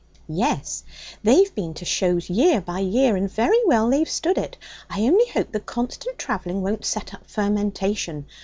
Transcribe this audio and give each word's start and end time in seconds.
'Yes. 0.27 0.81
They've 1.21 1.53
been 1.53 1.75
to 1.75 1.85
shows 1.85 2.27
year 2.27 2.59
by 2.59 2.79
year, 2.79 3.15
and 3.15 3.31
very 3.31 3.63
well 3.67 3.87
they've 3.87 4.09
stood 4.09 4.39
it. 4.39 4.57
I 4.89 5.01
only 5.01 5.27
hope 5.27 5.51
the 5.51 5.59
constant 5.59 6.17
travelling 6.17 6.63
won't 6.63 6.85
set 6.85 7.13
up 7.13 7.27
fermentation. 7.29 8.25